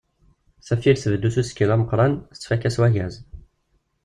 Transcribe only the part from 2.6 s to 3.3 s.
s wagaz.